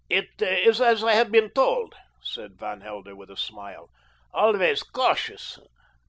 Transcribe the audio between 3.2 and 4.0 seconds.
a smile.